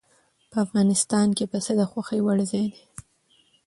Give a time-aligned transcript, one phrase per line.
[0.51, 2.83] په افغانستان کې پسه د خوښې وړ ځای دی.